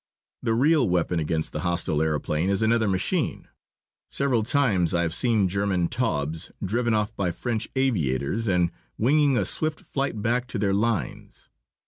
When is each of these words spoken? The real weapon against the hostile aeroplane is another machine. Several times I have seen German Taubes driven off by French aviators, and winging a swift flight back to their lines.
The 0.41 0.55
real 0.55 0.89
weapon 0.89 1.19
against 1.19 1.53
the 1.53 1.59
hostile 1.59 2.01
aeroplane 2.01 2.49
is 2.49 2.63
another 2.63 2.87
machine. 2.87 3.47
Several 4.09 4.41
times 4.41 4.95
I 4.95 5.03
have 5.03 5.13
seen 5.13 5.47
German 5.47 5.89
Taubes 5.89 6.51
driven 6.65 6.95
off 6.95 7.15
by 7.15 7.29
French 7.29 7.67
aviators, 7.75 8.47
and 8.47 8.71
winging 8.97 9.37
a 9.37 9.45
swift 9.45 9.81
flight 9.81 10.19
back 10.19 10.47
to 10.47 10.57
their 10.57 10.73
lines. 10.73 11.49